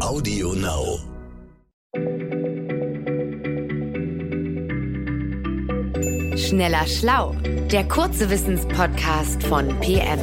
Audio 0.00 0.52
Now. 0.52 0.98
Schneller 6.36 6.86
Schlau, 6.86 7.34
der 7.72 7.88
kurze 7.88 8.28
Wissenspodcast 8.28 9.42
von 9.42 9.68
PM. 9.80 10.20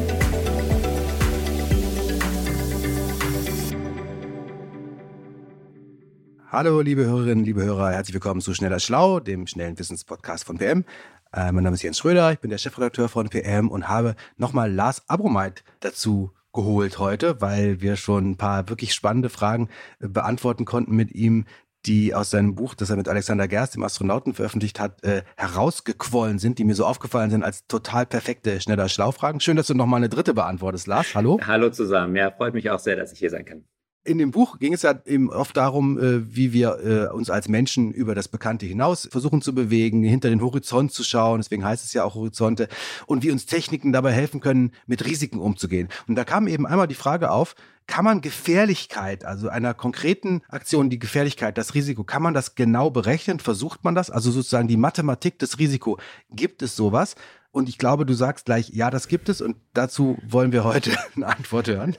Hallo, 6.52 6.82
liebe 6.82 7.06
Hörerinnen, 7.06 7.44
liebe 7.44 7.64
Hörer, 7.64 7.92
herzlich 7.92 8.14
willkommen 8.14 8.42
zu 8.42 8.54
Schneller 8.54 8.80
Schlau, 8.80 9.20
dem 9.20 9.48
schnellen 9.48 9.78
Wissenspodcast 9.80 10.44
von 10.44 10.60
PM. 10.60 10.86
Äh, 11.34 11.52
mein 11.52 11.64
Name 11.64 11.74
ist 11.74 11.82
Jens 11.82 11.98
Schröder, 11.98 12.32
ich 12.32 12.40
bin 12.40 12.52
der 12.52 12.60
Chefredakteur 12.60 13.10
von 13.10 13.30
PM 13.30 13.70
und 13.70 13.90
habe 13.90 14.16
nochmal 14.38 14.72
Lars 14.72 15.10
Abromeit 15.10 15.64
dazu 15.80 16.32
geholt 16.54 17.00
heute, 17.00 17.42
weil 17.42 17.82
wir 17.82 17.96
schon 17.96 18.32
ein 18.32 18.38
paar 18.38 18.70
wirklich 18.70 18.94
spannende 18.94 19.30
Fragen 19.30 19.70
äh, 20.00 20.08
beantworten 20.08 20.66
konnten 20.66 20.96
mit 20.96 21.14
ihm, 21.14 21.46
die 21.86 22.14
aus 22.14 22.30
seinem 22.30 22.56
Buch, 22.56 22.76
das 22.76 22.90
er 22.90 22.96
mit 22.96 23.10
Alexander 23.10 23.48
Gerst, 23.48 23.76
dem 23.76 23.84
Astronauten, 23.84 24.34
veröffentlicht 24.34 24.80
hat, 24.80 25.04
äh, 25.04 25.24
herausgequollen 25.36 26.40
sind, 26.40 26.58
die 26.60 26.64
mir 26.64 26.76
so 26.76 26.86
aufgefallen 26.86 27.30
sind 27.30 27.44
als 27.44 27.68
total 27.68 28.06
perfekte 28.06 28.62
schneller 28.62 28.88
Schlaufragen. 28.88 29.42
Schön, 29.42 29.58
dass 29.58 29.68
du 29.68 29.74
noch 29.74 29.86
mal 29.86 29.98
eine 29.98 30.10
dritte 30.10 30.34
beantwortest, 30.34 30.88
Lars. 30.88 31.14
Hallo. 31.14 31.40
Hallo 31.46 31.70
zusammen. 31.70 32.16
Ja, 32.16 32.32
freut 32.32 32.54
mich 32.54 32.70
auch 32.70 32.80
sehr, 32.80 32.96
dass 32.96 33.12
ich 33.12 33.20
hier 33.20 33.30
sein 33.30 33.46
kann. 33.46 33.66
In 34.06 34.18
dem 34.18 34.32
Buch 34.32 34.60
ging 34.60 34.74
es 34.74 34.82
ja 34.82 35.00
eben 35.06 35.32
oft 35.32 35.56
darum, 35.56 35.98
äh, 35.98 36.36
wie 36.36 36.52
wir 36.52 36.80
äh, 36.84 37.14
uns 37.14 37.30
als 37.30 37.48
Menschen 37.48 37.94
über 37.94 38.16
das 38.16 38.28
Bekannte 38.28 38.66
hinaus 38.66 39.08
versuchen 39.10 39.42
zu 39.42 39.56
bewegen, 39.56 40.04
hinter 40.04 40.30
den 40.30 40.42
Horizont 40.42 40.92
zu 40.92 41.06
schauen, 41.06 41.40
deswegen 41.40 41.64
heißt 41.64 41.86
es 41.86 41.94
ja 41.94 42.04
auch 42.04 42.16
Horizonte, 42.16 42.68
und 43.06 43.24
wie 43.24 43.32
uns 43.32 43.46
Techniken 43.46 43.94
dabei 43.94 44.12
helfen 44.12 44.42
können, 44.42 44.72
mit 44.88 45.06
Risiken 45.06 45.40
umzugehen. 45.40 45.88
Und 46.08 46.16
da 46.16 46.26
kam 46.26 46.48
eben 46.48 46.66
einmal 46.66 46.88
die 46.88 46.96
Frage 46.96 47.32
auf, 47.32 47.56
kann 47.88 48.06
man 48.06 48.22
Gefährlichkeit, 48.22 49.26
also 49.26 49.50
einer 49.50 49.74
konkreten 49.74 50.42
Aktion, 50.50 50.90
die 50.90 51.00
Gefährlichkeit, 51.00 51.58
das 51.58 51.76
Risiko, 51.76 52.04
kann 52.04 52.22
man 52.22 52.34
das 52.34 52.56
genau 52.56 52.90
berechnen? 52.90 53.40
Versucht 53.40 53.84
man 53.84 53.96
das? 53.96 54.10
Also 54.10 54.32
sozusagen 54.32 54.68
die 54.68 54.78
Mathematik 54.78 55.40
des 55.40 55.60
Risiko. 55.60 55.98
Gibt 56.30 56.62
es 56.62 56.76
sowas? 56.76 57.16
Und 57.52 57.70
ich 57.70 57.78
glaube, 57.78 58.08
du 58.08 58.16
sagst 58.16 58.46
gleich, 58.46 58.70
ja, 58.70 58.90
das 58.90 59.08
gibt 59.08 59.30
es 59.30 59.40
und 59.40 59.58
dazu 59.74 60.18
wollen 60.28 60.52
wir 60.52 60.64
heute 60.64 60.92
eine 61.16 61.28
Antwort 61.28 61.68
hören. 61.68 61.96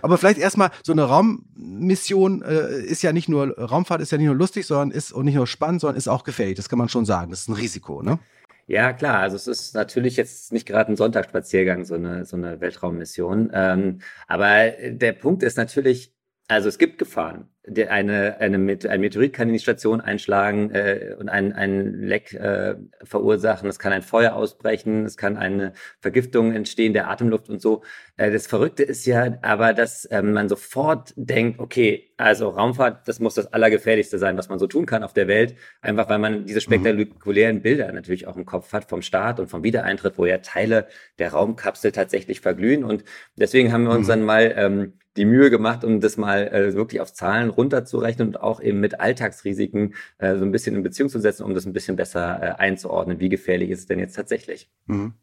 Aber 0.00 0.16
vielleicht 0.16 0.38
erstmal, 0.38 0.70
so 0.82 0.92
eine 0.92 1.04
Raummission 1.04 2.40
äh, 2.40 2.80
ist 2.80 3.02
ja 3.02 3.12
nicht 3.12 3.28
nur, 3.28 3.54
Raumfahrt 3.58 4.00
ist 4.00 4.12
ja 4.12 4.18
nicht 4.18 4.28
nur 4.28 4.34
lustig, 4.34 4.66
sondern 4.66 4.90
ist 4.90 5.12
und 5.12 5.26
nicht 5.26 5.34
nur 5.34 5.46
spannend, 5.46 5.82
sondern 5.82 5.98
ist 5.98 6.08
auch 6.08 6.24
gefährlich. 6.24 6.56
Das 6.56 6.70
kann 6.70 6.78
man 6.78 6.88
schon 6.88 7.04
sagen. 7.04 7.30
Das 7.30 7.40
ist 7.40 7.48
ein 7.48 7.54
Risiko, 7.54 8.02
ne? 8.02 8.18
Ja, 8.66 8.92
klar. 8.94 9.20
Also 9.20 9.36
es 9.36 9.46
ist 9.46 9.74
natürlich 9.74 10.16
jetzt 10.16 10.52
nicht 10.52 10.66
gerade 10.66 10.90
ein 10.92 10.96
Sonntagsspaziergang, 10.96 11.84
so 11.84 11.94
eine, 11.94 12.24
so 12.24 12.36
eine 12.36 12.60
Weltraummission. 12.60 13.50
Ähm, 13.52 14.00
aber 14.26 14.70
der 14.70 15.12
Punkt 15.12 15.42
ist 15.42 15.56
natürlich, 15.56 16.14
also 16.48 16.68
es 16.68 16.78
gibt 16.78 16.98
Gefahren 16.98 17.53
der 17.66 17.90
eine, 17.90 18.38
eine, 18.40 18.56
ein 18.88 19.00
Meteorit 19.00 19.32
kann 19.32 19.48
in 19.48 19.54
die 19.54 19.60
Station 19.60 20.00
einschlagen 20.00 20.70
äh, 20.70 21.16
und 21.18 21.28
ein, 21.28 21.52
ein 21.52 21.94
Leck 21.94 22.34
äh, 22.34 22.74
verursachen. 23.02 23.68
Es 23.68 23.78
kann 23.78 23.92
ein 23.92 24.02
Feuer 24.02 24.34
ausbrechen, 24.34 25.04
es 25.06 25.16
kann 25.16 25.36
eine 25.38 25.72
Vergiftung 26.00 26.52
entstehen 26.52 26.92
der 26.92 27.08
Atemluft 27.08 27.48
und 27.48 27.62
so. 27.62 27.82
Äh, 28.16 28.30
das 28.30 28.46
Verrückte 28.46 28.82
ist 28.82 29.06
ja 29.06 29.38
aber, 29.40 29.72
dass 29.72 30.06
ähm, 30.10 30.32
man 30.32 30.48
sofort 30.48 31.14
denkt, 31.16 31.58
okay, 31.58 32.10
also 32.18 32.50
Raumfahrt, 32.50 33.08
das 33.08 33.18
muss 33.18 33.34
das 33.34 33.52
Allergefährlichste 33.52 34.18
sein, 34.18 34.36
was 34.36 34.50
man 34.50 34.58
so 34.58 34.66
tun 34.66 34.84
kann 34.84 35.02
auf 35.02 35.14
der 35.14 35.26
Welt. 35.26 35.56
Einfach 35.80 36.08
weil 36.10 36.18
man 36.18 36.44
diese 36.44 36.58
mhm. 36.58 36.82
spektakulären 36.82 37.62
Bilder 37.62 37.90
natürlich 37.92 38.26
auch 38.26 38.36
im 38.36 38.44
Kopf 38.44 38.72
hat 38.74 38.90
vom 38.90 39.00
Start 39.00 39.40
und 39.40 39.48
vom 39.48 39.62
Wiedereintritt, 39.64 40.18
wo 40.18 40.26
ja 40.26 40.38
Teile 40.38 40.86
der 41.18 41.32
Raumkapsel 41.32 41.92
tatsächlich 41.92 42.40
verglühen. 42.40 42.84
Und 42.84 43.04
deswegen 43.36 43.72
haben 43.72 43.84
wir 43.84 43.92
uns 43.92 44.06
mhm. 44.06 44.10
dann 44.10 44.22
mal 44.22 44.54
ähm, 44.56 44.92
die 45.16 45.24
Mühe 45.24 45.50
gemacht, 45.50 45.84
um 45.84 46.00
das 46.00 46.16
mal 46.16 46.48
äh, 46.48 46.74
wirklich 46.74 47.00
auf 47.00 47.12
Zahlen 47.12 47.50
runterzurechnen 47.56 48.28
und 48.28 48.40
auch 48.40 48.60
eben 48.60 48.80
mit 48.80 49.00
Alltagsrisiken 49.00 49.94
äh, 50.18 50.36
so 50.36 50.44
ein 50.44 50.52
bisschen 50.52 50.74
in 50.76 50.82
Beziehung 50.82 51.08
zu 51.08 51.20
setzen, 51.20 51.44
um 51.44 51.54
das 51.54 51.66
ein 51.66 51.72
bisschen 51.72 51.96
besser 51.96 52.42
äh, 52.42 52.46
einzuordnen. 52.60 53.20
Wie 53.20 53.28
gefährlich 53.28 53.70
ist 53.70 53.80
es 53.80 53.86
denn 53.86 53.98
jetzt 53.98 54.14
tatsächlich? 54.14 54.70
Mhm. 54.86 55.14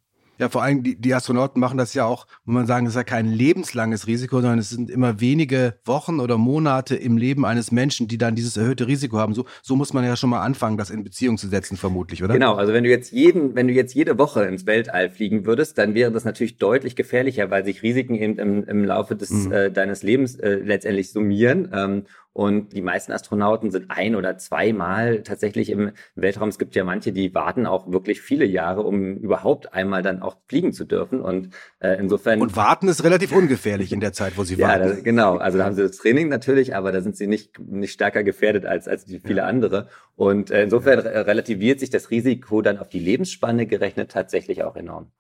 Ja, 0.41 0.49
vor 0.49 0.63
allem 0.63 0.81
die, 0.81 0.95
die 0.95 1.13
Astronauten 1.13 1.59
machen 1.59 1.77
das 1.77 1.93
ja 1.93 2.05
auch, 2.05 2.25
muss 2.45 2.55
man 2.55 2.65
sagen, 2.65 2.87
es 2.87 2.93
ist 2.93 2.95
ja 2.95 3.03
kein 3.03 3.27
lebenslanges 3.27 4.07
Risiko, 4.07 4.41
sondern 4.41 4.57
es 4.57 4.71
sind 4.71 4.89
immer 4.89 5.21
wenige 5.21 5.75
Wochen 5.85 6.19
oder 6.19 6.39
Monate 6.39 6.95
im 6.95 7.15
Leben 7.17 7.45
eines 7.45 7.71
Menschen, 7.71 8.07
die 8.07 8.17
dann 8.17 8.33
dieses 8.33 8.57
erhöhte 8.57 8.87
Risiko 8.87 9.19
haben. 9.19 9.35
So, 9.35 9.45
so 9.61 9.75
muss 9.75 9.93
man 9.93 10.03
ja 10.03 10.15
schon 10.15 10.31
mal 10.31 10.41
anfangen, 10.41 10.77
das 10.77 10.89
in 10.89 11.03
Beziehung 11.03 11.37
zu 11.37 11.47
setzen, 11.47 11.77
vermutlich, 11.77 12.23
oder? 12.23 12.33
Genau, 12.33 12.55
also 12.55 12.73
wenn 12.73 12.83
du 12.83 12.89
jetzt 12.89 13.11
jeden, 13.11 13.53
wenn 13.53 13.67
du 13.67 13.73
jetzt 13.75 13.93
jede 13.93 14.17
Woche 14.17 14.45
ins 14.45 14.65
Weltall 14.65 15.11
fliegen 15.11 15.45
würdest, 15.45 15.77
dann 15.77 15.93
wäre 15.93 16.11
das 16.11 16.25
natürlich 16.25 16.57
deutlich 16.57 16.95
gefährlicher, 16.95 17.51
weil 17.51 17.63
sich 17.63 17.83
Risiken 17.83 18.15
eben 18.15 18.39
im, 18.39 18.63
im 18.63 18.83
Laufe 18.83 19.15
des 19.15 19.29
mhm. 19.29 19.51
äh, 19.51 19.71
deines 19.71 20.01
Lebens 20.01 20.37
äh, 20.37 20.55
letztendlich 20.55 21.11
summieren. 21.11 21.69
Ähm, 21.71 22.05
und 22.33 22.71
die 22.71 22.81
meisten 22.81 23.11
Astronauten 23.11 23.71
sind 23.71 23.91
ein 23.91 24.15
oder 24.15 24.37
zweimal 24.37 25.21
tatsächlich 25.21 25.69
im 25.69 25.91
Weltraum. 26.15 26.47
Es 26.47 26.57
gibt 26.57 26.75
ja 26.75 26.85
manche, 26.85 27.11
die 27.11 27.35
warten 27.35 27.65
auch 27.65 27.91
wirklich 27.91 28.21
viele 28.21 28.45
Jahre, 28.45 28.83
um 28.83 29.17
überhaupt 29.17 29.73
einmal 29.73 30.01
dann 30.01 30.21
auch 30.21 30.37
fliegen 30.47 30.71
zu 30.71 30.85
dürfen. 30.85 31.19
Und 31.19 31.49
äh, 31.79 31.99
insofern. 31.99 32.39
Und 32.41 32.55
warten 32.55 32.87
ist 32.87 33.03
relativ 33.03 33.33
ungefährlich 33.33 33.91
in 33.91 33.99
der 33.99 34.13
Zeit, 34.13 34.37
wo 34.37 34.45
sie 34.45 34.55
ja, 34.55 34.69
warten. 34.69 34.87
Da, 34.87 35.01
genau. 35.01 35.37
Also 35.37 35.57
da 35.57 35.65
haben 35.65 35.75
sie 35.75 35.81
das 35.81 35.97
Training 35.97 36.29
natürlich, 36.29 36.73
aber 36.73 36.93
da 36.93 37.01
sind 37.01 37.17
sie 37.17 37.27
nicht, 37.27 37.59
nicht 37.59 37.91
stärker 37.91 38.23
gefährdet 38.23 38.65
als, 38.65 38.87
als 38.87 39.03
die 39.03 39.19
viele 39.19 39.41
ja. 39.41 39.47
andere. 39.47 39.89
Und 40.15 40.51
äh, 40.51 40.63
insofern 40.63 40.99
relativiert 40.99 41.81
sich 41.81 41.89
das 41.89 42.11
Risiko 42.11 42.61
dann 42.61 42.77
auf 42.77 42.87
die 42.87 42.99
Lebensspanne 42.99 43.65
gerechnet 43.67 44.09
tatsächlich 44.11 44.63
auch 44.63 44.77
enorm. 44.77 45.11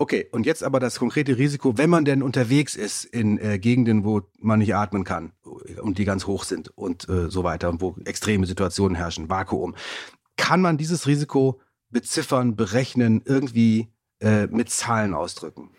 Okay, 0.00 0.28
und 0.30 0.46
jetzt 0.46 0.62
aber 0.62 0.78
das 0.78 1.00
konkrete 1.00 1.38
Risiko, 1.38 1.76
wenn 1.76 1.90
man 1.90 2.04
denn 2.04 2.22
unterwegs 2.22 2.76
ist 2.76 3.04
in 3.04 3.36
äh, 3.38 3.58
Gegenden, 3.58 4.04
wo 4.04 4.22
man 4.38 4.60
nicht 4.60 4.76
atmen 4.76 5.02
kann 5.02 5.32
und 5.82 5.98
die 5.98 6.04
ganz 6.04 6.28
hoch 6.28 6.44
sind 6.44 6.68
und 6.68 7.08
äh, 7.08 7.28
so 7.28 7.42
weiter 7.42 7.68
und 7.68 7.80
wo 7.80 7.96
extreme 8.04 8.46
Situationen 8.46 8.96
herrschen, 8.96 9.28
Vakuum. 9.28 9.74
Kann 10.36 10.60
man 10.60 10.78
dieses 10.78 11.08
Risiko 11.08 11.60
beziffern, 11.90 12.54
berechnen, 12.54 13.22
irgendwie 13.24 13.88
äh, 14.20 14.46
mit 14.46 14.70
Zahlen 14.70 15.14
ausdrücken? 15.14 15.70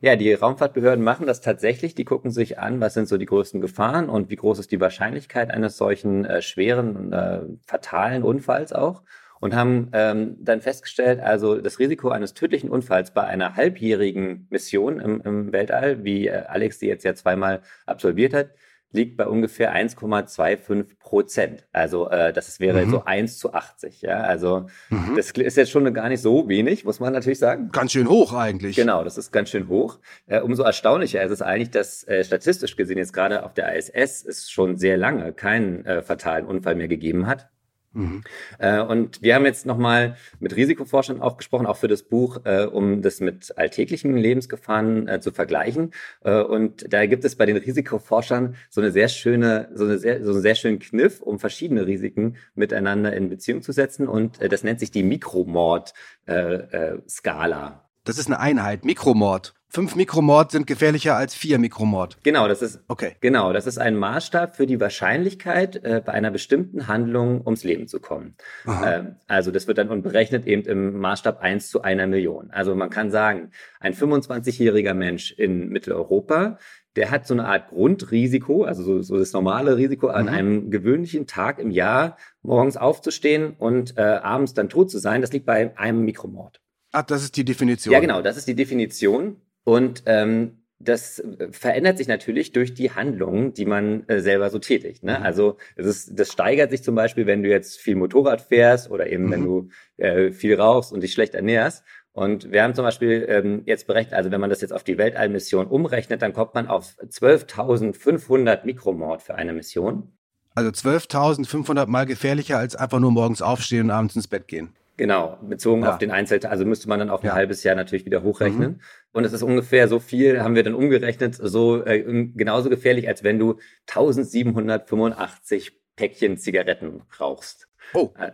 Ja, 0.00 0.16
die 0.16 0.32
Raumfahrtbehörden 0.32 1.04
machen 1.04 1.26
das 1.26 1.42
tatsächlich. 1.42 1.94
Die 1.94 2.04
gucken 2.06 2.30
sich 2.30 2.58
an, 2.58 2.80
was 2.80 2.94
sind 2.94 3.08
so 3.08 3.18
die 3.18 3.26
größten 3.26 3.60
Gefahren 3.60 4.08
und 4.08 4.30
wie 4.30 4.36
groß 4.36 4.58
ist 4.58 4.72
die 4.72 4.80
Wahrscheinlichkeit 4.80 5.50
eines 5.50 5.76
solchen 5.76 6.24
äh, 6.24 6.40
schweren, 6.40 7.12
äh, 7.12 7.40
fatalen 7.66 8.22
Unfalls 8.22 8.72
auch 8.72 9.02
und 9.40 9.54
haben 9.54 9.90
ähm, 9.92 10.36
dann 10.40 10.60
festgestellt, 10.60 11.20
also 11.20 11.60
das 11.60 11.78
Risiko 11.78 12.08
eines 12.08 12.34
tödlichen 12.34 12.70
Unfalls 12.70 13.12
bei 13.12 13.24
einer 13.24 13.56
halbjährigen 13.56 14.46
Mission 14.50 15.00
im, 15.00 15.20
im 15.22 15.52
Weltall, 15.52 16.04
wie 16.04 16.28
äh, 16.28 16.44
Alex 16.46 16.78
die 16.78 16.86
jetzt 16.86 17.04
ja 17.04 17.14
zweimal 17.14 17.62
absolviert 17.86 18.34
hat, 18.34 18.50
liegt 18.92 19.16
bei 19.16 19.26
ungefähr 19.26 19.74
1,25 19.74 20.98
Prozent. 20.98 21.66
Also 21.72 22.08
äh, 22.08 22.32
das 22.32 22.60
wäre 22.60 22.86
mhm. 22.86 22.90
so 22.90 23.04
1 23.04 23.38
zu 23.38 23.52
80. 23.52 24.02
Ja? 24.02 24.20
Also 24.22 24.66
mhm. 24.90 25.14
das 25.16 25.30
ist 25.30 25.56
jetzt 25.56 25.70
schon 25.70 25.92
gar 25.92 26.08
nicht 26.08 26.22
so 26.22 26.48
wenig, 26.48 26.84
muss 26.84 27.00
man 27.00 27.12
natürlich 27.12 27.38
sagen. 27.38 27.70
Ganz 27.72 27.92
schön 27.92 28.08
hoch 28.08 28.32
eigentlich. 28.32 28.76
Genau, 28.76 29.04
das 29.04 29.18
ist 29.18 29.32
ganz 29.32 29.50
schön 29.50 29.68
hoch. 29.68 29.98
Äh, 30.26 30.40
umso 30.40 30.62
erstaunlicher 30.62 31.22
ist 31.22 31.32
es 31.32 31.42
eigentlich, 31.42 31.70
dass 31.70 32.06
äh, 32.08 32.24
statistisch 32.24 32.76
gesehen 32.76 32.98
jetzt 32.98 33.12
gerade 33.12 33.44
auf 33.44 33.54
der 33.54 33.76
ISS 33.76 34.24
es 34.24 34.50
schon 34.50 34.76
sehr 34.76 34.96
lange 34.96 35.32
keinen 35.32 35.84
äh, 35.84 36.02
fatalen 36.02 36.46
Unfall 36.46 36.74
mehr 36.74 36.88
gegeben 36.88 37.26
hat. 37.26 37.50
Mhm. 37.96 38.22
Äh, 38.58 38.80
und 38.80 39.22
wir 39.22 39.34
haben 39.34 39.46
jetzt 39.46 39.66
nochmal 39.66 40.16
mit 40.38 40.54
Risikoforschern 40.54 41.22
auch 41.22 41.38
gesprochen, 41.38 41.66
auch 41.66 41.76
für 41.76 41.88
das 41.88 42.02
Buch, 42.02 42.40
äh, 42.44 42.66
um 42.66 43.00
das 43.02 43.20
mit 43.20 43.56
alltäglichen 43.56 44.16
Lebensgefahren 44.16 45.08
äh, 45.08 45.20
zu 45.20 45.32
vergleichen. 45.32 45.92
Und 46.22 46.92
da 46.92 47.06
gibt 47.06 47.24
es 47.24 47.36
bei 47.36 47.46
den 47.46 47.56
Risikoforschern 47.56 48.56
so 48.68 48.80
eine 48.80 48.90
sehr 48.90 49.06
schöne, 49.08 49.70
so 49.74 49.84
eine 49.84 49.98
sehr, 49.98 50.24
so 50.24 50.32
einen 50.32 50.42
sehr 50.42 50.54
schönen 50.54 50.78
Kniff, 50.78 51.22
um 51.22 51.38
verschiedene 51.38 51.86
Risiken 51.86 52.36
miteinander 52.54 53.14
in 53.14 53.30
Beziehung 53.30 53.62
zu 53.62 53.72
setzen. 53.72 54.06
Und 54.08 54.38
das 54.52 54.62
nennt 54.62 54.80
sich 54.80 54.90
die 54.90 55.02
Mikromord-Skala. 55.02 57.85
Äh, 58.06 58.10
das 58.10 58.18
ist 58.18 58.26
eine 58.26 58.40
Einheit, 58.40 58.84
Mikromord. 58.84 59.54
Fünf 59.68 59.96
Mikromord 59.96 60.52
sind 60.52 60.66
gefährlicher 60.66 61.16
als 61.16 61.34
vier 61.34 61.58
Mikromord. 61.58 62.18
Genau, 62.22 62.48
das 62.48 62.62
ist 62.62 62.80
okay. 62.88 63.16
Genau, 63.20 63.52
das 63.52 63.66
ist 63.66 63.78
ein 63.78 63.96
Maßstab 63.96 64.56
für 64.56 64.66
die 64.66 64.80
Wahrscheinlichkeit, 64.80 65.84
äh, 65.84 66.00
bei 66.04 66.12
einer 66.12 66.30
bestimmten 66.30 66.86
Handlung 66.88 67.42
ums 67.44 67.64
Leben 67.64 67.88
zu 67.88 68.00
kommen. 68.00 68.36
Ähm, 68.66 69.16
also 69.26 69.50
das 69.50 69.66
wird 69.66 69.78
dann 69.78 70.02
berechnet 70.02 70.46
eben 70.46 70.62
im 70.62 70.98
Maßstab 70.98 71.40
eins 71.40 71.68
zu 71.68 71.82
einer 71.82 72.06
Million. 72.06 72.50
Also 72.52 72.74
man 72.74 72.90
kann 72.90 73.10
sagen, 73.10 73.50
ein 73.80 73.92
25-jähriger 73.92 74.94
Mensch 74.94 75.32
in 75.32 75.68
Mitteleuropa, 75.68 76.58
der 76.94 77.10
hat 77.10 77.26
so 77.26 77.34
eine 77.34 77.46
Art 77.46 77.68
Grundrisiko, 77.68 78.64
also 78.64 78.82
so, 78.82 79.02
so 79.02 79.18
das 79.18 79.32
normale 79.32 79.76
Risiko, 79.76 80.08
an 80.08 80.26
mhm. 80.26 80.32
einem 80.32 80.70
gewöhnlichen 80.70 81.26
Tag 81.26 81.58
im 81.58 81.70
Jahr 81.70 82.16
morgens 82.40 82.78
aufzustehen 82.78 83.54
und 83.58 83.98
äh, 83.98 84.00
abends 84.00 84.54
dann 84.54 84.70
tot 84.70 84.90
zu 84.90 84.98
sein. 84.98 85.20
Das 85.20 85.32
liegt 85.32 85.44
bei 85.44 85.76
einem 85.76 86.04
Mikromord. 86.04 86.62
Ach, 86.96 87.02
das 87.02 87.22
ist 87.22 87.36
die 87.36 87.44
Definition. 87.44 87.92
Ja, 87.92 88.00
genau, 88.00 88.22
das 88.22 88.38
ist 88.38 88.48
die 88.48 88.54
Definition. 88.54 89.36
Und 89.64 90.04
ähm, 90.06 90.62
das 90.78 91.22
verändert 91.50 91.98
sich 91.98 92.08
natürlich 92.08 92.52
durch 92.52 92.72
die 92.72 92.90
Handlungen, 92.90 93.52
die 93.52 93.66
man 93.66 94.08
äh, 94.08 94.20
selber 94.20 94.48
so 94.48 94.58
tätigt. 94.58 95.04
Ne? 95.04 95.18
Mhm. 95.18 95.24
Also 95.26 95.58
es 95.74 95.84
ist, 95.84 96.18
das 96.18 96.32
steigert 96.32 96.70
sich 96.70 96.82
zum 96.82 96.94
Beispiel, 96.94 97.26
wenn 97.26 97.42
du 97.42 97.50
jetzt 97.50 97.76
viel 97.78 97.96
Motorrad 97.96 98.40
fährst 98.40 98.90
oder 98.90 99.08
eben 99.08 99.26
mhm. 99.26 99.30
wenn 99.30 99.44
du 99.44 99.68
äh, 99.98 100.30
viel 100.32 100.58
rauchst 100.58 100.90
und 100.90 101.02
dich 101.02 101.12
schlecht 101.12 101.34
ernährst. 101.34 101.84
Und 102.12 102.50
wir 102.50 102.62
haben 102.62 102.74
zum 102.74 102.86
Beispiel 102.86 103.26
ähm, 103.28 103.60
jetzt 103.66 103.86
berechnet, 103.86 104.14
also 104.14 104.30
wenn 104.30 104.40
man 104.40 104.48
das 104.48 104.62
jetzt 104.62 104.72
auf 104.72 104.82
die 104.82 104.96
Weltallmission 104.96 105.66
umrechnet, 105.66 106.22
dann 106.22 106.32
kommt 106.32 106.54
man 106.54 106.66
auf 106.66 106.94
12.500 107.06 108.64
Mikromord 108.64 109.20
für 109.20 109.34
eine 109.34 109.52
Mission. 109.52 110.12
Also 110.54 110.70
12.500 110.70 111.88
mal 111.88 112.06
gefährlicher 112.06 112.56
als 112.56 112.74
einfach 112.74 113.00
nur 113.00 113.10
morgens 113.10 113.42
aufstehen 113.42 113.82
und 113.84 113.90
abends 113.90 114.16
ins 114.16 114.28
Bett 114.28 114.48
gehen. 114.48 114.72
Genau, 114.96 115.38
bezogen 115.42 115.82
ja. 115.82 115.92
auf 115.92 115.98
den 115.98 116.10
Einzelteil. 116.10 116.50
Also 116.50 116.64
müsste 116.64 116.88
man 116.88 116.98
dann 116.98 117.10
auf 117.10 117.22
ein 117.22 117.26
ja. 117.26 117.34
halbes 117.34 117.62
Jahr 117.62 117.74
natürlich 117.74 118.06
wieder 118.06 118.22
hochrechnen. 118.22 118.70
Mhm. 118.70 118.80
Und 119.12 119.24
es 119.24 119.34
ist 119.34 119.42
ungefähr 119.42 119.88
so 119.88 119.98
viel, 119.98 120.42
haben 120.42 120.54
wir 120.54 120.62
dann 120.62 120.74
umgerechnet, 120.74 121.34
so 121.34 121.84
äh, 121.84 122.02
genauso 122.34 122.70
gefährlich, 122.70 123.06
als 123.06 123.22
wenn 123.22 123.38
du 123.38 123.58
1785 123.88 125.78
Päckchen 125.96 126.38
Zigaretten 126.38 127.02
rauchst. 127.20 127.68
Oh. 127.92 128.10
Äh, 128.18 128.32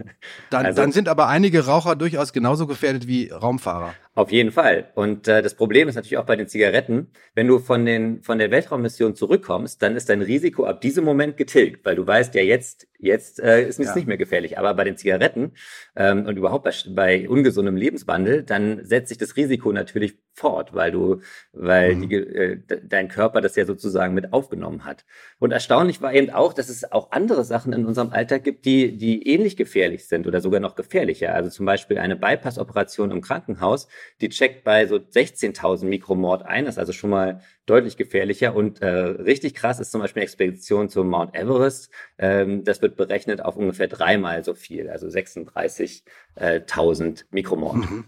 dann, 0.50 0.66
also, 0.66 0.80
dann 0.80 0.92
sind 0.92 1.08
aber 1.08 1.26
einige 1.28 1.66
Raucher 1.66 1.96
durchaus 1.96 2.32
genauso 2.32 2.66
gefährdet 2.66 3.06
wie 3.08 3.30
Raumfahrer. 3.30 3.94
Auf 4.16 4.30
jeden 4.30 4.52
Fall. 4.52 4.92
Und 4.94 5.26
äh, 5.26 5.42
das 5.42 5.54
Problem 5.54 5.88
ist 5.88 5.96
natürlich 5.96 6.18
auch 6.18 6.24
bei 6.24 6.36
den 6.36 6.46
Zigaretten, 6.46 7.10
wenn 7.34 7.48
du 7.48 7.58
von, 7.58 7.84
den, 7.84 8.22
von 8.22 8.38
der 8.38 8.52
Weltraummission 8.52 9.16
zurückkommst, 9.16 9.82
dann 9.82 9.96
ist 9.96 10.08
dein 10.08 10.22
Risiko 10.22 10.66
ab 10.66 10.80
diesem 10.80 11.04
Moment 11.04 11.36
getilgt, 11.36 11.84
weil 11.84 11.96
du 11.96 12.06
weißt 12.06 12.32
ja 12.36 12.42
jetzt, 12.42 12.86
jetzt 12.98 13.40
äh, 13.40 13.66
ist 13.66 13.80
es 13.80 13.88
ja. 13.88 13.94
nicht 13.96 14.06
mehr 14.06 14.16
gefährlich. 14.16 14.56
Aber 14.56 14.72
bei 14.74 14.84
den 14.84 14.96
Zigaretten 14.96 15.54
ähm, 15.96 16.26
und 16.26 16.36
überhaupt 16.36 16.64
bei, 16.64 16.72
bei 16.94 17.28
ungesundem 17.28 17.76
Lebenswandel, 17.76 18.44
dann 18.44 18.84
setzt 18.84 19.08
sich 19.08 19.18
das 19.18 19.36
Risiko 19.36 19.72
natürlich 19.72 20.16
fort, 20.34 20.74
weil 20.74 20.90
du, 20.90 21.20
weil 21.52 21.96
mhm. 21.96 22.08
die, 22.08 22.14
äh, 22.16 22.60
dein 22.84 23.08
Körper 23.08 23.40
das 23.40 23.56
ja 23.56 23.64
sozusagen 23.64 24.14
mit 24.14 24.32
aufgenommen 24.32 24.84
hat. 24.84 25.04
Und 25.38 25.52
erstaunlich 25.52 26.02
war 26.02 26.12
eben 26.12 26.30
auch, 26.30 26.52
dass 26.52 26.68
es 26.68 26.90
auch 26.90 27.10
andere 27.12 27.44
Sachen 27.44 27.72
in 27.72 27.86
unserem 27.86 28.10
Alltag 28.10 28.44
gibt, 28.44 28.64
die, 28.64 28.96
die 28.96 29.28
ähnlich 29.28 29.56
gefährlich 29.56 30.06
sind 30.06 30.26
oder 30.26 30.40
sogar 30.40 30.60
noch 30.60 30.74
gefährlicher. 30.74 31.34
Also 31.34 31.50
zum 31.50 31.66
Beispiel 31.66 31.98
eine 31.98 32.16
Bypass-Operation 32.16 33.10
im 33.10 33.20
Krankenhaus 33.20 33.88
die 34.20 34.28
checkt 34.28 34.64
bei 34.64 34.86
so 34.86 34.96
16.000 34.96 35.86
Mikromord 35.86 36.44
ein, 36.44 36.64
das 36.64 36.74
ist 36.74 36.78
also 36.78 36.92
schon 36.92 37.10
mal 37.10 37.40
deutlich 37.66 37.96
gefährlicher. 37.96 38.54
Und 38.54 38.82
äh, 38.82 38.88
richtig 38.88 39.54
krass 39.54 39.80
ist 39.80 39.92
zum 39.92 40.00
Beispiel 40.00 40.20
eine 40.20 40.24
Expedition 40.24 40.88
zum 40.88 41.08
Mount 41.08 41.34
Everest. 41.34 41.90
Ähm, 42.18 42.64
das 42.64 42.82
wird 42.82 42.96
berechnet 42.96 43.42
auf 43.42 43.56
ungefähr 43.56 43.88
dreimal 43.88 44.44
so 44.44 44.54
viel, 44.54 44.90
also 44.90 45.06
36.000 45.06 47.24
Mikromord. 47.30 47.76
Mhm. 47.76 48.04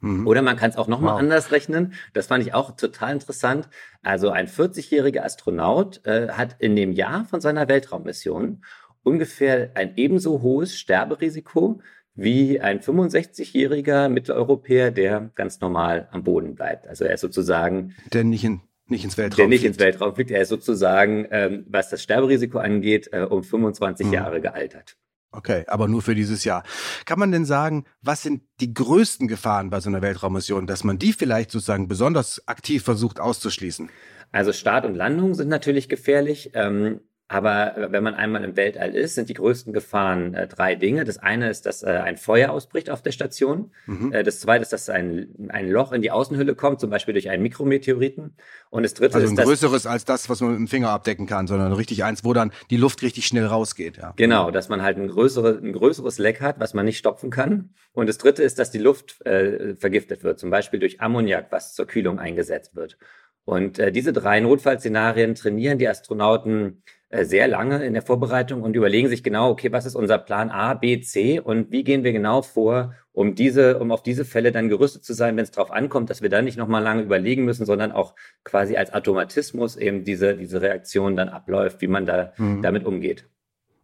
Mhm. 0.00 0.26
Oder 0.26 0.42
man 0.42 0.56
kann 0.56 0.70
es 0.70 0.76
auch 0.76 0.88
nochmal 0.88 1.14
wow. 1.14 1.20
anders 1.20 1.52
rechnen. 1.52 1.94
Das 2.12 2.26
fand 2.26 2.46
ich 2.46 2.54
auch 2.54 2.76
total 2.76 3.12
interessant. 3.12 3.68
Also 4.02 4.30
ein 4.30 4.46
40-jähriger 4.46 5.20
Astronaut 5.20 6.04
äh, 6.04 6.28
hat 6.30 6.56
in 6.58 6.76
dem 6.76 6.92
Jahr 6.92 7.24
von 7.24 7.40
seiner 7.40 7.68
Weltraummission 7.68 8.62
ungefähr 9.02 9.70
ein 9.74 9.96
ebenso 9.96 10.42
hohes 10.42 10.78
Sterberisiko 10.78 11.80
wie 12.16 12.60
ein 12.60 12.80
65-jähriger 12.80 14.08
Mitteleuropäer, 14.08 14.90
der 14.90 15.30
ganz 15.34 15.60
normal 15.60 16.08
am 16.10 16.24
Boden 16.24 16.54
bleibt. 16.54 16.88
Also 16.88 17.04
er 17.04 17.14
ist 17.14 17.20
sozusagen. 17.20 17.94
Der 18.12 18.24
nicht, 18.24 18.42
in, 18.44 18.62
nicht 18.88 19.04
ins 19.04 19.18
Weltraum 19.18 19.36
Der 19.36 19.48
nicht 19.48 19.60
fliegt. 19.60 19.74
ins 19.76 19.84
Weltraum 19.84 20.14
fliegt. 20.14 20.30
Er 20.30 20.42
ist 20.42 20.48
sozusagen, 20.48 21.26
ähm, 21.30 21.66
was 21.68 21.90
das 21.90 22.02
Sterberisiko 22.02 22.58
angeht, 22.58 23.10
äh, 23.12 23.20
um 23.20 23.44
25 23.44 24.06
mhm. 24.06 24.12
Jahre 24.12 24.40
gealtert. 24.40 24.96
Okay, 25.32 25.64
aber 25.66 25.86
nur 25.86 26.00
für 26.00 26.14
dieses 26.14 26.44
Jahr. 26.44 26.62
Kann 27.04 27.18
man 27.18 27.30
denn 27.30 27.44
sagen, 27.44 27.84
was 28.00 28.22
sind 28.22 28.42
die 28.60 28.72
größten 28.72 29.28
Gefahren 29.28 29.68
bei 29.68 29.80
so 29.80 29.90
einer 29.90 30.00
Weltraummission, 30.00 30.66
dass 30.66 30.82
man 30.82 30.98
die 30.98 31.12
vielleicht 31.12 31.50
sozusagen 31.50 31.88
besonders 31.88 32.42
aktiv 32.48 32.82
versucht 32.82 33.20
auszuschließen? 33.20 33.90
Also 34.32 34.52
Start 34.52 34.86
und 34.86 34.94
Landung 34.94 35.34
sind 35.34 35.48
natürlich 35.48 35.90
gefährlich. 35.90 36.52
Ähm, 36.54 37.00
aber 37.28 37.76
äh, 37.76 37.92
wenn 37.92 38.04
man 38.04 38.14
einmal 38.14 38.44
im 38.44 38.56
Weltall 38.56 38.94
ist, 38.94 39.16
sind 39.16 39.28
die 39.28 39.34
größten 39.34 39.72
Gefahren 39.72 40.34
äh, 40.34 40.46
drei 40.46 40.76
Dinge. 40.76 41.04
Das 41.04 41.18
eine 41.18 41.50
ist, 41.50 41.66
dass 41.66 41.82
äh, 41.82 41.86
ein 41.86 42.16
Feuer 42.16 42.50
ausbricht 42.50 42.88
auf 42.88 43.02
der 43.02 43.10
Station. 43.10 43.72
Mhm. 43.86 44.12
Äh, 44.12 44.22
das 44.22 44.38
zweite 44.38 44.62
ist, 44.62 44.72
dass 44.72 44.88
ein, 44.88 45.48
ein 45.48 45.68
Loch 45.68 45.92
in 45.92 46.02
die 46.02 46.12
Außenhülle 46.12 46.54
kommt, 46.54 46.80
zum 46.80 46.90
Beispiel 46.90 47.14
durch 47.14 47.28
einen 47.28 47.42
Mikrometeoriten. 47.42 48.36
Und 48.70 48.82
das 48.84 48.94
dritte 48.94 49.16
also 49.16 49.26
ist. 49.26 49.32
Also 49.32 49.42
ein 49.42 49.46
größeres 49.46 49.86
als 49.86 50.04
das, 50.04 50.28
was 50.30 50.40
man 50.40 50.52
mit 50.52 50.60
dem 50.60 50.68
Finger 50.68 50.90
abdecken 50.90 51.26
kann, 51.26 51.48
sondern 51.48 51.72
richtig 51.72 52.04
eins, 52.04 52.24
wo 52.24 52.32
dann 52.32 52.52
die 52.70 52.76
Luft 52.76 53.02
richtig 53.02 53.26
schnell 53.26 53.46
rausgeht. 53.46 53.96
Ja. 53.96 54.12
Genau, 54.16 54.52
dass 54.52 54.68
man 54.68 54.82
halt 54.82 54.96
ein, 54.96 55.08
größere, 55.08 55.58
ein 55.62 55.72
größeres 55.72 56.18
Leck 56.18 56.40
hat, 56.40 56.60
was 56.60 56.74
man 56.74 56.84
nicht 56.84 56.98
stopfen 56.98 57.30
kann. 57.30 57.70
Und 57.92 58.08
das 58.08 58.18
dritte 58.18 58.44
ist, 58.44 58.60
dass 58.60 58.70
die 58.70 58.78
Luft 58.78 59.26
äh, 59.26 59.74
vergiftet 59.74 60.22
wird, 60.22 60.38
zum 60.38 60.50
Beispiel 60.50 60.78
durch 60.78 61.00
Ammoniak, 61.00 61.46
was 61.50 61.74
zur 61.74 61.86
Kühlung 61.86 62.20
eingesetzt 62.20 62.76
wird. 62.76 62.98
Und 63.46 63.78
äh, 63.78 63.92
diese 63.92 64.12
drei 64.12 64.40
Notfallszenarien 64.40 65.36
trainieren 65.36 65.78
die 65.78 65.88
Astronauten 65.88 66.82
sehr 67.10 67.46
lange 67.46 67.84
in 67.84 67.92
der 67.92 68.02
Vorbereitung 68.02 68.62
und 68.62 68.74
überlegen 68.74 69.08
sich 69.08 69.22
genau, 69.22 69.50
okay, 69.50 69.70
was 69.70 69.86
ist 69.86 69.94
unser 69.94 70.18
Plan 70.18 70.50
A, 70.50 70.74
B, 70.74 71.00
C 71.00 71.38
und 71.38 71.70
wie 71.70 71.84
gehen 71.84 72.02
wir 72.02 72.12
genau 72.12 72.42
vor, 72.42 72.94
um 73.12 73.34
diese, 73.34 73.78
um 73.78 73.92
auf 73.92 74.02
diese 74.02 74.24
Fälle 74.24 74.50
dann 74.50 74.68
gerüstet 74.68 75.04
zu 75.04 75.14
sein, 75.14 75.36
wenn 75.36 75.44
es 75.44 75.52
darauf 75.52 75.70
ankommt, 75.70 76.10
dass 76.10 76.20
wir 76.20 76.28
dann 76.28 76.44
nicht 76.44 76.58
nochmal 76.58 76.82
lange 76.82 77.02
überlegen 77.02 77.44
müssen, 77.44 77.64
sondern 77.64 77.92
auch 77.92 78.14
quasi 78.44 78.76
als 78.76 78.92
Automatismus 78.92 79.76
eben 79.76 80.04
diese, 80.04 80.36
diese 80.36 80.60
Reaktion 80.60 81.16
dann 81.16 81.28
abläuft, 81.28 81.80
wie 81.80 81.86
man 81.86 82.06
da 82.06 82.32
mhm. 82.36 82.62
damit 82.62 82.84
umgeht. 82.84 83.28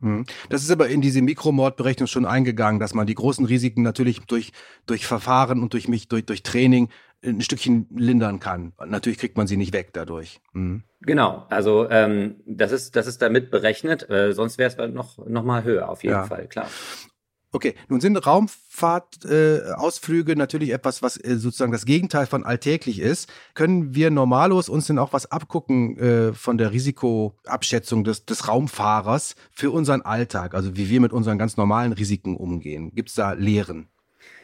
Mhm. 0.00 0.26
Das 0.50 0.62
ist 0.62 0.70
aber 0.70 0.88
in 0.88 1.00
diese 1.00 1.22
Mikromordberechnung 1.22 2.08
schon 2.08 2.26
eingegangen, 2.26 2.80
dass 2.80 2.92
man 2.92 3.06
die 3.06 3.14
großen 3.14 3.46
Risiken 3.46 3.82
natürlich 3.82 4.20
durch, 4.26 4.52
durch 4.86 5.06
Verfahren 5.06 5.62
und 5.62 5.72
durch 5.72 5.86
mich, 5.86 6.08
durch, 6.08 6.26
durch 6.26 6.42
Training 6.42 6.88
ein 7.24 7.40
Stückchen 7.40 7.86
lindern 7.94 8.40
kann. 8.40 8.72
Natürlich 8.84 9.19
kriegt 9.19 9.36
man 9.36 9.46
sie 9.46 9.56
nicht 9.56 9.72
weg 9.72 9.90
dadurch. 9.92 10.40
Mhm. 10.52 10.82
Genau, 11.00 11.46
also 11.50 11.88
ähm, 11.90 12.40
das 12.46 12.72
ist 12.72 12.96
das 12.96 13.06
ist 13.06 13.22
damit 13.22 13.50
berechnet. 13.50 14.08
Äh, 14.10 14.32
sonst 14.32 14.58
wäre 14.58 14.70
es 14.70 14.76
noch 14.92 15.19
noch 15.26 15.44
mal 15.44 15.64
höher 15.64 15.88
auf 15.88 16.02
jeden 16.02 16.14
ja. 16.14 16.24
Fall, 16.24 16.48
klar. 16.48 16.69
Okay, 17.54 17.74
nun 17.88 18.00
sind 18.00 18.16
Raumfahrtausflüge 18.16 20.32
äh, 20.32 20.36
natürlich 20.36 20.70
etwas, 20.70 21.02
was 21.02 21.19
äh, 21.19 21.36
sozusagen 21.36 21.70
das 21.70 21.84
Gegenteil 21.84 22.24
von 22.24 22.44
alltäglich 22.44 22.98
ist. 22.98 23.30
Können 23.52 23.94
wir 23.94 24.10
normalos 24.10 24.70
uns 24.70 24.86
denn 24.86 24.98
auch 24.98 25.12
was 25.12 25.30
abgucken 25.30 25.98
äh, 25.98 26.32
von 26.32 26.56
der 26.56 26.72
Risikoabschätzung 26.72 28.04
des, 28.04 28.24
des 28.24 28.48
Raumfahrers 28.48 29.34
für 29.50 29.70
unseren 29.70 30.00
Alltag, 30.00 30.54
also 30.54 30.78
wie 30.78 30.88
wir 30.88 31.02
mit 31.02 31.12
unseren 31.12 31.36
ganz 31.36 31.58
normalen 31.58 31.92
Risiken 31.92 32.38
umgehen? 32.38 32.90
Gibt 32.94 33.10
es 33.10 33.16
da 33.16 33.32
Lehren? 33.32 33.92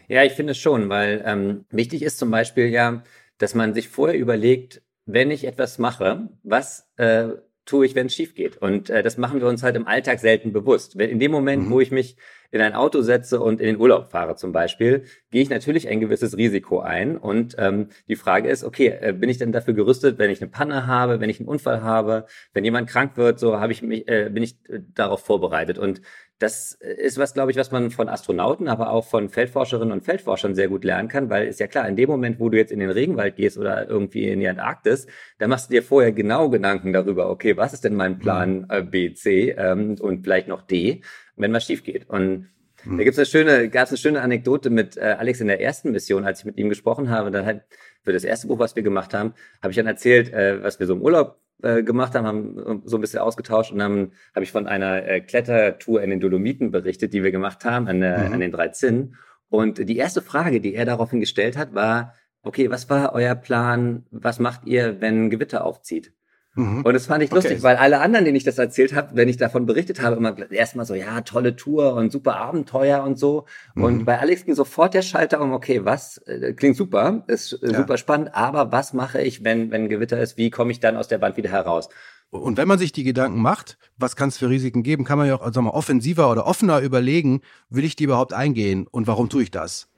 Ja, 0.09 0.25
ich 0.25 0.33
finde 0.33 0.53
es 0.53 0.59
schon, 0.59 0.89
weil 0.89 1.23
ähm, 1.27 1.65
wichtig 1.71 2.03
ist 2.03 2.19
zum 2.19 2.31
Beispiel 2.31 2.69
ja, 2.69 3.03
dass 3.39 3.55
man 3.55 3.75
sich 3.75 3.89
vorher 3.89 4.19
überlegt, 4.19 4.83
wenn 5.07 5.31
ich 5.31 5.45
etwas 5.47 5.79
mache, 5.79 6.29
was 6.43 6.91
äh, 6.97 7.29
tue 7.69 7.85
ich, 7.85 7.95
wenn 7.95 8.07
es 8.07 8.15
schief 8.15 8.35
geht? 8.35 8.57
Und 8.57 8.91
äh, 8.91 9.03
das 9.03 9.19
machen 9.19 9.41
wir 9.41 9.47
uns 9.47 9.63
halt 9.63 9.77
im 9.77 9.87
Alltag 9.87 10.19
selten 10.21 10.53
bewusst. 10.53 10.95
In 10.95 11.19
dem 11.19 11.31
Moment, 11.31 11.67
mhm. 11.67 11.71
wo 11.71 11.81
ich 11.81 11.91
mich 11.91 12.17
in 12.51 12.63
ein 12.63 12.73
Auto 12.73 13.03
setze 13.03 13.41
und 13.41 13.61
in 13.61 13.67
den 13.67 13.79
Urlaub 13.79 14.11
fahre 14.11 14.37
zum 14.37 14.53
Beispiel, 14.53 15.05
gehe 15.31 15.43
ich 15.43 15.51
natürlich 15.51 15.87
ein 15.89 16.01
gewisses 16.01 16.37
Risiko 16.39 16.81
ein. 16.81 17.19
Und 17.19 17.57
ähm, 17.59 17.89
die 18.09 18.17
Frage 18.17 18.49
ist, 18.49 18.65
okay, 18.65 18.97
äh, 19.01 19.13
bin 19.13 19.29
ich 19.29 19.37
denn 19.37 19.53
dafür 19.53 19.75
gerüstet, 19.75 20.19
wenn 20.19 20.31
ich 20.31 20.41
eine 20.41 20.51
Panne 20.51 20.87
habe, 20.87 21.21
wenn 21.21 21.29
ich 21.29 21.41
einen 21.41 21.49
Unfall 21.49 21.83
habe, 21.83 22.27
wenn 22.55 22.65
jemand 22.65 22.89
krank 22.89 23.19
wird, 23.19 23.39
so 23.39 23.61
habe 23.61 23.73
ich 23.73 23.83
mich, 23.83 24.09
äh, 24.09 24.31
bin 24.33 24.43
ich 24.43 24.57
äh, 24.69 24.81
darauf 24.95 25.23
vorbereitet. 25.25 25.79
Und 25.79 26.01
das 26.39 26.73
ist 26.73 27.19
was, 27.19 27.35
glaube 27.35 27.51
ich, 27.51 27.57
was 27.57 27.73
man 27.73 27.91
von 27.91 28.09
Astronauten, 28.09 28.69
aber 28.69 28.91
auch 28.91 29.05
von 29.05 29.29
Feldforscherinnen 29.29 29.93
und 29.93 30.05
Feldforschern 30.05 30.55
sehr 30.55 30.69
gut 30.69 30.85
lernen 30.85 31.09
kann, 31.09 31.31
weil 31.31 31.49
ist 31.49 31.59
ja 31.59 31.67
klar, 31.67 31.89
in 31.89 31.97
dem 31.97 32.09
Moment, 32.09 32.39
wo 32.39 32.49
du 32.49 32.57
jetzt 32.57 32.71
in 32.71 32.79
den 32.79 32.91
Regenwald 32.91 33.37
gehst 33.37 33.59
oder 33.59 33.89
irgendwie 33.89 34.29
in 34.29 34.39
die 34.41 34.49
Antarktis, 34.49 35.09
da 35.39 35.49
machst 35.49 35.69
du 35.69 35.75
dir 35.75 35.83
vorher 35.83 36.13
genau 36.13 36.49
Gedanken 36.49 36.93
darüber, 36.93 37.29
okay, 37.29 37.57
was 37.57 37.73
ist 37.73 37.85
denn 37.85 37.95
mein 37.95 38.19
Plan 38.19 38.67
äh, 38.69 38.83
B, 38.83 39.15
C 39.15 39.51
ähm, 39.51 39.97
und 40.01 40.23
vielleicht 40.23 40.49
noch 40.49 40.63
D 40.63 41.03
wenn 41.39 41.53
was 41.53 41.65
schief 41.65 41.83
geht. 41.83 42.09
Und 42.09 42.49
mhm. 42.85 42.99
da 42.99 43.05
gibt's 43.05 43.19
eine 43.19 43.27
schöne, 43.27 43.69
gab 43.71 43.85
es 43.85 43.91
eine 43.91 43.99
schöne 43.99 44.21
Anekdote 44.21 44.71
mit 44.71 44.97
äh, 44.97 45.17
Alex 45.19 45.41
in 45.41 45.47
der 45.47 45.61
ersten 45.61 45.93
Mission, 45.93 46.25
als 46.25 46.41
ich 46.41 46.45
mit 46.45 46.59
ihm 46.59 46.69
gesprochen 46.69 47.11
habe. 47.11 47.31
Dann 47.31 47.47
halt 47.47 47.63
für 48.03 48.13
das 48.13 48.25
erste 48.25 48.49
Buch, 48.49 48.59
was 48.59 48.77
wir 48.77 48.83
gemacht 48.83 49.15
haben, 49.15 49.33
habe 49.63 49.71
ich 49.71 49.77
dann 49.77 49.87
erzählt, 49.87 50.33
äh, 50.33 50.63
was 50.63 50.79
wir 50.79 50.87
so 50.87 50.95
im 50.95 51.03
Urlaub 51.03 51.41
äh, 51.63 51.83
gemacht 51.83 52.15
haben, 52.15 52.27
haben 52.27 52.83
so 52.85 52.97
ein 52.97 53.01
bisschen 53.01 53.21
ausgetauscht 53.21 53.73
und 53.73 53.79
dann 53.79 54.13
habe 54.35 54.45
ich 54.45 54.53
von 54.53 54.67
einer 54.67 55.07
äh, 55.07 55.21
Klettertour 55.21 56.03
in 56.03 56.11
den 56.11 56.21
Dolomiten 56.21 56.71
berichtet, 56.71 57.13
die 57.13 57.23
wir 57.23 57.33
gemacht 57.33 57.65
haben 57.65 57.89
an, 57.89 58.03
äh, 58.03 58.27
mhm. 58.27 58.33
an 58.35 58.41
den 58.41 58.53
drei 58.53 58.69
Zinnen. 58.69 59.17
Und 59.49 59.79
die 59.89 59.97
erste 59.97 60.23
Frage, 60.23 60.61
die 60.61 60.75
er 60.75 60.85
daraufhin 60.85 61.21
gestellt 61.21 61.57
hat, 61.57 61.75
war, 61.75 62.15
okay, 62.43 62.71
was 62.71 62.89
war 62.91 63.13
euer 63.13 63.35
Plan? 63.35 64.07
Was 64.11 64.39
macht 64.39 64.67
ihr, 64.67 65.01
wenn 65.01 65.31
Gewitter 65.31 65.65
aufzieht? 65.65 66.13
Mhm. 66.59 66.83
Und 66.83 66.93
das 66.93 67.07
fand 67.07 67.23
ich 67.23 67.31
lustig, 67.31 67.59
okay. 67.59 67.63
weil 67.63 67.77
alle 67.77 68.01
anderen, 68.01 68.25
denen 68.25 68.37
ich 68.37 68.43
das 68.43 68.59
erzählt 68.59 68.93
habe, 68.93 69.11
wenn 69.15 69.29
ich 69.29 69.37
davon 69.37 69.65
berichtet 69.65 70.03
habe, 70.03 70.17
immer 70.17 70.35
erstmal 70.51 70.87
so, 70.87 70.95
ja, 70.95 71.21
tolle 71.21 71.55
Tour 71.55 71.95
und 71.95 72.11
super 72.11 72.37
Abenteuer 72.37 73.05
und 73.05 73.17
so. 73.17 73.45
Mhm. 73.75 73.85
Und 73.85 74.05
bei 74.05 74.19
Alex 74.19 74.45
ging 74.45 74.57
sofort 74.57 74.93
der 74.93 75.03
Schalter 75.03 75.41
um, 75.41 75.53
okay, 75.53 75.85
was, 75.85 76.19
äh, 76.27 76.53
klingt 76.55 76.77
super, 76.77 77.23
ist 77.29 77.53
äh, 77.63 77.71
ja. 77.71 77.79
super 77.79 77.97
spannend, 77.97 78.35
aber 78.35 78.73
was 78.73 78.93
mache 78.93 79.23
ich, 79.23 79.45
wenn, 79.45 79.71
wenn 79.71 79.89
Gewitter 79.89 80.21
ist, 80.21 80.37
wie 80.37 80.51
komme 80.51 80.73
ich 80.73 80.81
dann 80.81 80.97
aus 80.97 81.07
der 81.07 81.19
Band 81.19 81.37
wieder 81.37 81.51
heraus? 81.51 81.89
Und 82.31 82.57
wenn 82.59 82.69
man 82.69 82.79
sich 82.79 82.93
die 82.93 83.05
Gedanken 83.05 83.41
macht, 83.41 83.79
was 83.97 84.17
kann 84.17 84.29
es 84.29 84.37
für 84.37 84.51
Risiken 84.51 84.83
geben, 84.83 85.05
kann 85.05 85.17
man 85.17 85.29
ja 85.29 85.37
auch 85.37 85.43
also 85.43 85.63
mal, 85.63 85.71
offensiver 85.71 86.31
oder 86.31 86.47
offener 86.47 86.81
überlegen, 86.81 87.41
will 87.71 87.85
ich 87.85 87.95
die 87.95 88.05
überhaupt 88.05 88.33
eingehen 88.33 88.87
und 88.91 89.07
warum 89.07 89.29
tue 89.29 89.45
ich 89.45 89.51
das? 89.51 89.89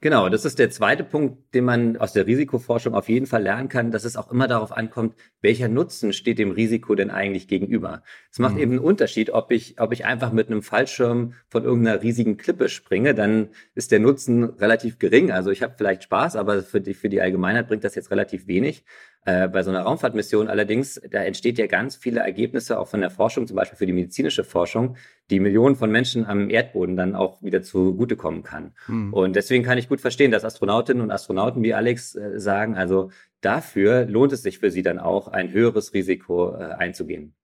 Genau, 0.00 0.28
das 0.28 0.44
ist 0.44 0.60
der 0.60 0.70
zweite 0.70 1.02
Punkt, 1.02 1.52
den 1.54 1.64
man 1.64 1.96
aus 1.96 2.12
der 2.12 2.24
Risikoforschung 2.24 2.94
auf 2.94 3.08
jeden 3.08 3.26
Fall 3.26 3.42
lernen 3.42 3.68
kann, 3.68 3.90
dass 3.90 4.04
es 4.04 4.16
auch 4.16 4.30
immer 4.30 4.46
darauf 4.46 4.70
ankommt, 4.70 5.16
welcher 5.40 5.66
Nutzen 5.66 6.12
steht 6.12 6.38
dem 6.38 6.52
Risiko 6.52 6.94
denn 6.94 7.10
eigentlich 7.10 7.48
gegenüber. 7.48 8.04
Es 8.30 8.38
macht 8.38 8.54
mhm. 8.54 8.60
eben 8.60 8.72
einen 8.72 8.80
Unterschied, 8.80 9.30
ob 9.30 9.50
ich, 9.50 9.80
ob 9.80 9.92
ich 9.92 10.04
einfach 10.04 10.30
mit 10.30 10.48
einem 10.48 10.62
Fallschirm 10.62 11.34
von 11.48 11.64
irgendeiner 11.64 12.00
riesigen 12.00 12.36
Klippe 12.36 12.68
springe, 12.68 13.12
dann 13.12 13.48
ist 13.74 13.90
der 13.90 13.98
Nutzen 13.98 14.44
relativ 14.44 15.00
gering. 15.00 15.32
Also 15.32 15.50
ich 15.50 15.64
habe 15.64 15.74
vielleicht 15.76 16.04
Spaß, 16.04 16.36
aber 16.36 16.62
für 16.62 16.80
die, 16.80 16.94
für 16.94 17.08
die 17.08 17.20
Allgemeinheit 17.20 17.66
bringt 17.66 17.82
das 17.82 17.96
jetzt 17.96 18.12
relativ 18.12 18.46
wenig. 18.46 18.84
Äh, 19.28 19.46
bei 19.48 19.62
so 19.62 19.68
einer 19.68 19.82
Raumfahrtmission 19.82 20.48
allerdings, 20.48 20.98
da 21.10 21.22
entsteht 21.22 21.58
ja 21.58 21.66
ganz 21.66 21.96
viele 21.96 22.20
Ergebnisse 22.20 22.78
auch 22.80 22.88
von 22.88 23.02
der 23.02 23.10
Forschung, 23.10 23.46
zum 23.46 23.56
Beispiel 23.56 23.76
für 23.76 23.84
die 23.84 23.92
medizinische 23.92 24.42
Forschung, 24.42 24.96
die 25.28 25.38
Millionen 25.38 25.76
von 25.76 25.90
Menschen 25.90 26.24
am 26.24 26.48
Erdboden 26.48 26.96
dann 26.96 27.14
auch 27.14 27.42
wieder 27.42 27.60
zugutekommen 27.60 28.42
kann. 28.42 28.72
Hm. 28.86 29.12
Und 29.12 29.36
deswegen 29.36 29.64
kann 29.64 29.76
ich 29.76 29.90
gut 29.90 30.00
verstehen, 30.00 30.30
dass 30.30 30.46
Astronautinnen 30.46 31.02
und 31.02 31.10
Astronauten 31.10 31.62
wie 31.62 31.74
Alex 31.74 32.14
äh, 32.14 32.40
sagen, 32.40 32.78
also 32.78 33.10
dafür 33.42 34.06
lohnt 34.06 34.32
es 34.32 34.42
sich 34.42 34.60
für 34.60 34.70
sie 34.70 34.80
dann 34.80 34.98
auch, 34.98 35.28
ein 35.28 35.52
höheres 35.52 35.92
Risiko 35.92 36.54
äh, 36.54 36.62
einzugehen. 36.78 37.34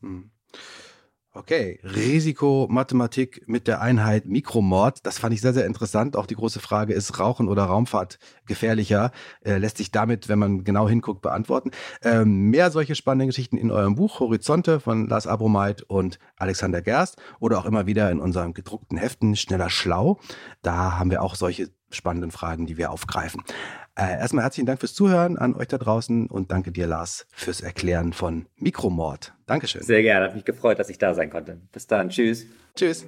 Hm. 0.00 0.30
Okay, 1.34 1.80
Risikomathematik 1.82 3.48
mit 3.48 3.66
der 3.66 3.80
Einheit 3.80 4.26
Mikromord. 4.26 5.06
Das 5.06 5.18
fand 5.18 5.32
ich 5.32 5.40
sehr, 5.40 5.54
sehr 5.54 5.64
interessant. 5.64 6.14
Auch 6.14 6.26
die 6.26 6.34
große 6.34 6.60
Frage, 6.60 6.92
ist 6.92 7.18
Rauchen 7.18 7.48
oder 7.48 7.64
Raumfahrt 7.64 8.18
gefährlicher? 8.44 9.12
Äh, 9.42 9.56
lässt 9.56 9.78
sich 9.78 9.90
damit, 9.90 10.28
wenn 10.28 10.38
man 10.38 10.62
genau 10.62 10.86
hinguckt, 10.86 11.22
beantworten. 11.22 11.70
Ähm, 12.02 12.50
mehr 12.50 12.70
solche 12.70 12.94
spannende 12.94 13.28
Geschichten 13.28 13.56
in 13.56 13.70
eurem 13.70 13.94
Buch 13.94 14.20
Horizonte 14.20 14.78
von 14.78 15.08
Lars 15.08 15.26
Abromeit 15.26 15.80
und 15.80 16.18
Alexander 16.36 16.82
Gerst 16.82 17.16
oder 17.40 17.58
auch 17.58 17.64
immer 17.64 17.86
wieder 17.86 18.10
in 18.10 18.20
unserem 18.20 18.52
gedruckten 18.52 18.98
Heften 18.98 19.34
Schneller 19.34 19.70
Schlau. 19.70 20.20
Da 20.60 20.98
haben 20.98 21.10
wir 21.10 21.22
auch 21.22 21.34
solche 21.34 21.70
spannenden 21.88 22.30
Fragen, 22.30 22.66
die 22.66 22.76
wir 22.76 22.90
aufgreifen. 22.90 23.42
Äh, 23.94 24.18
erstmal 24.18 24.44
herzlichen 24.44 24.64
Dank 24.66 24.80
fürs 24.80 24.94
Zuhören 24.94 25.36
an 25.36 25.54
euch 25.54 25.68
da 25.68 25.76
draußen 25.76 26.26
und 26.28 26.50
danke 26.50 26.72
dir, 26.72 26.86
Lars, 26.86 27.26
fürs 27.30 27.60
Erklären 27.60 28.14
von 28.14 28.46
Mikromord. 28.56 29.34
Dankeschön. 29.44 29.82
Sehr 29.82 30.00
gerne, 30.00 30.26
hat 30.26 30.34
mich 30.34 30.46
gefreut, 30.46 30.78
dass 30.78 30.88
ich 30.88 30.96
da 30.96 31.12
sein 31.12 31.28
konnte. 31.28 31.60
Bis 31.72 31.86
dann, 31.86 32.08
tschüss. 32.08 32.46
Tschüss. 32.74 33.04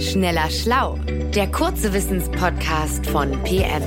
Schneller 0.00 0.50
Schlau, 0.50 0.98
der 1.34 1.50
kurze 1.52 1.92
Wissenspodcast 1.92 3.06
von 3.06 3.30
PM. 3.44 3.82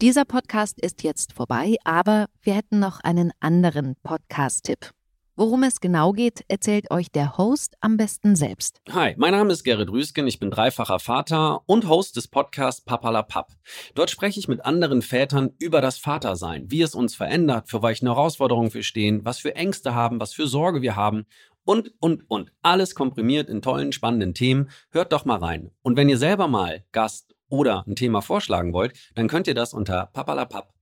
Dieser 0.00 0.24
Podcast 0.24 0.80
ist 0.80 1.02
jetzt 1.02 1.32
vorbei, 1.32 1.74
aber 1.82 2.26
wir 2.42 2.54
hätten 2.54 2.78
noch 2.78 3.00
einen 3.00 3.32
anderen 3.40 3.96
Podcast-Tipp. 4.04 4.92
Worum 5.40 5.62
es 5.62 5.80
genau 5.80 6.10
geht, 6.10 6.44
erzählt 6.48 6.90
euch 6.90 7.12
der 7.12 7.38
Host 7.38 7.76
am 7.80 7.96
besten 7.96 8.34
selbst. 8.34 8.80
Hi, 8.90 9.14
mein 9.18 9.30
Name 9.30 9.52
ist 9.52 9.62
Gerrit 9.62 9.88
Rüsken, 9.88 10.26
ich 10.26 10.40
bin 10.40 10.50
dreifacher 10.50 10.98
Vater 10.98 11.60
und 11.66 11.88
Host 11.88 12.16
des 12.16 12.26
Podcasts 12.26 12.80
Papalapap. 12.80 13.52
Dort 13.94 14.10
spreche 14.10 14.40
ich 14.40 14.48
mit 14.48 14.64
anderen 14.64 15.00
Vätern 15.00 15.50
über 15.60 15.80
das 15.80 15.96
Vatersein, 15.96 16.72
wie 16.72 16.82
es 16.82 16.96
uns 16.96 17.14
verändert, 17.14 17.68
für 17.68 17.84
welche 17.84 18.06
Herausforderungen 18.06 18.74
wir 18.74 18.82
stehen, 18.82 19.24
was 19.24 19.38
für 19.38 19.54
Ängste 19.54 19.94
haben, 19.94 20.18
was 20.18 20.32
für 20.32 20.48
Sorge 20.48 20.82
wir 20.82 20.96
haben 20.96 21.24
und, 21.64 21.92
und, 22.00 22.28
und. 22.28 22.50
Alles 22.62 22.96
komprimiert 22.96 23.48
in 23.48 23.62
tollen, 23.62 23.92
spannenden 23.92 24.34
Themen. 24.34 24.70
Hört 24.90 25.12
doch 25.12 25.24
mal 25.24 25.38
rein. 25.38 25.70
Und 25.82 25.96
wenn 25.96 26.08
ihr 26.08 26.18
selber 26.18 26.48
mal 26.48 26.84
Gast 26.90 27.36
oder 27.48 27.84
ein 27.86 27.94
Thema 27.94 28.22
vorschlagen 28.22 28.72
wollt, 28.72 28.98
dann 29.14 29.28
könnt 29.28 29.46
ihr 29.46 29.54
das 29.54 29.72
unter 29.72 30.10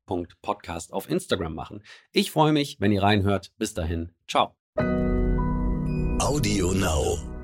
papalapap.podcast 0.07 0.93
auf 0.93 1.09
Instagram 1.09 1.55
machen. 1.55 1.83
Ich 2.13 2.31
freue 2.31 2.53
mich, 2.53 2.77
wenn 2.81 2.93
ihr 2.93 3.03
reinhört. 3.03 3.53
Bis 3.59 3.75
dahin, 3.75 4.13
ciao. 4.27 4.57
Audio 6.19 6.73
Now. 6.73 7.36